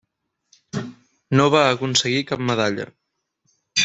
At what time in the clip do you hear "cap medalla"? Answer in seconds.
2.31-2.87